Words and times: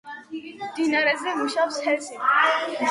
მდინარეზე 0.71 1.37
მუშაობს 1.43 1.81
ჰესი. 1.89 2.23